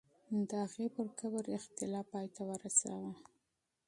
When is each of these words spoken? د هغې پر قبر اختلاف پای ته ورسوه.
د 0.49 0.51
هغې 0.63 0.87
پر 0.95 1.07
قبر 1.19 1.43
اختلاف 1.57 2.05
پای 2.13 2.27
ته 2.35 2.41
ورسوه. 2.49 3.11